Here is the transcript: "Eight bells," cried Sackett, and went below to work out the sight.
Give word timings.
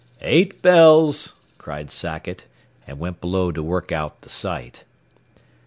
"Eight 0.23 0.63
bells," 0.63 1.33
cried 1.59 1.91
Sackett, 1.91 2.45
and 2.87 2.97
went 2.97 3.21
below 3.21 3.51
to 3.51 3.61
work 3.61 3.91
out 3.91 4.21
the 4.21 4.29
sight. 4.29 4.83